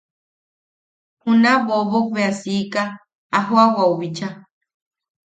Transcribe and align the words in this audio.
Juna 1.21 1.51
bobok 1.65 2.07
bea 2.13 2.31
siika 2.41 2.83
a 3.35 3.39
joʼawau 3.47 3.93
bicha. 3.99 4.27